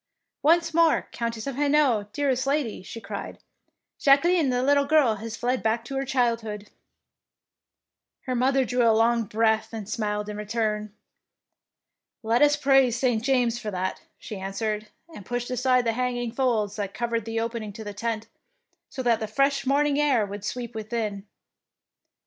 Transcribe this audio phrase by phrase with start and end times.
[0.41, 3.37] Once more Countess of Hainault, dearest lady,^^ she cried,
[3.99, 6.69] "Jacqueline the little girl has fled back to her child hood.^'
[8.21, 10.91] Her mother drew a long breath and smiled in return.
[12.23, 13.21] "Let us praise St.
[13.23, 17.71] James for that," she answered, and pushed aside the hanging folds that covered the opening
[17.73, 18.27] to the tent,
[18.89, 21.27] so that the fresh morning air would sweep within.